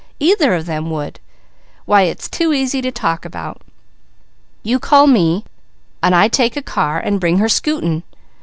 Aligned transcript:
Either 0.19 0.55
of 0.55 0.65
them 0.65 0.89
would! 0.89 1.19
Why 1.85 2.01
it's 2.09 2.27
too 2.27 2.53
easy 2.53 2.81
to 2.81 2.91
talk 2.91 3.23
about! 3.23 3.61
You 4.63 4.79
call 4.79 5.05
me, 5.05 5.45
I 6.01 6.27
take 6.27 6.57
a 6.57 6.63
car 6.63 6.99
and 6.99 7.19
bring 7.21 7.37
her 7.37 7.47
scooting! 7.47 8.01